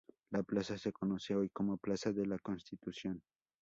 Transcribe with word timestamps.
La 0.31 0.41
plaza 0.41 0.79
se 0.79 0.91
conoce 0.91 1.35
hoy 1.35 1.51
como 1.51 1.77
Plaza 1.77 2.11
de 2.11 2.25
La 2.25 2.39
Constitución. 2.39 3.21